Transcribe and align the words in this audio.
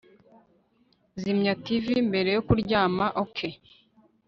Zimya 1.21 1.53
TV 1.63 1.85
mbere 2.09 2.29
yo 2.35 2.41
kuryama 2.47 3.05
OK 3.23 3.37